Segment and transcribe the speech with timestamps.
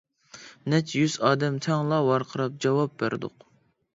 [0.71, 3.49] نەچچە يۈز ئادەم تەڭلا ۋارقىراپ جاۋاب بەردۇق.